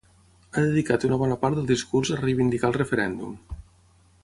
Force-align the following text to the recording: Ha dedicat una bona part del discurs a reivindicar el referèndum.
Ha 0.53 0.61
dedicat 0.69 1.05
una 1.09 1.19
bona 1.23 1.37
part 1.43 1.59
del 1.59 1.69
discurs 1.73 2.13
a 2.15 2.19
reivindicar 2.23 2.69
el 2.73 2.77
referèndum. 2.81 3.37